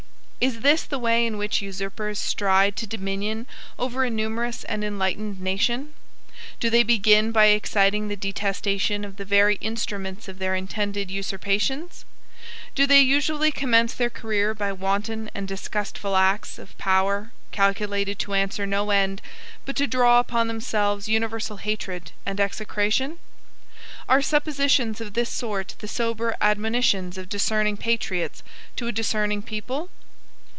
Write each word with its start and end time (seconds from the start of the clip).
Is 0.51 0.61
this 0.61 0.81
the 0.81 0.97
way 0.97 1.27
in 1.27 1.37
which 1.37 1.61
usurpers 1.61 2.17
stride 2.17 2.75
to 2.77 2.87
dominion 2.87 3.45
over 3.77 4.03
a 4.03 4.09
numerous 4.09 4.63
and 4.63 4.83
enlightened 4.83 5.39
nation? 5.39 5.93
Do 6.59 6.71
they 6.71 6.81
begin 6.81 7.31
by 7.31 7.45
exciting 7.53 8.07
the 8.07 8.15
detestation 8.15 9.05
of 9.05 9.17
the 9.17 9.23
very 9.23 9.57
instruments 9.57 10.27
of 10.27 10.39
their 10.39 10.55
intended 10.55 11.11
usurpations? 11.11 12.05
Do 12.73 12.87
they 12.87 13.01
usually 13.01 13.51
commence 13.51 13.93
their 13.93 14.09
career 14.09 14.55
by 14.55 14.71
wanton 14.73 15.29
and 15.35 15.47
disgustful 15.47 16.15
acts 16.15 16.57
of 16.57 16.75
power, 16.79 17.31
calculated 17.51 18.17
to 18.17 18.33
answer 18.33 18.65
no 18.65 18.89
end, 18.89 19.21
but 19.63 19.75
to 19.75 19.85
draw 19.85 20.19
upon 20.19 20.47
themselves 20.47 21.07
universal 21.07 21.57
hatred 21.57 22.13
and 22.25 22.39
execration? 22.39 23.19
Are 24.09 24.23
suppositions 24.23 24.99
of 25.01 25.13
this 25.13 25.29
sort 25.29 25.75
the 25.77 25.87
sober 25.87 26.35
admonitions 26.41 27.19
of 27.19 27.29
discerning 27.29 27.77
patriots 27.77 28.41
to 28.77 28.87
a 28.87 28.91
discerning 28.91 29.43
people? 29.43 29.91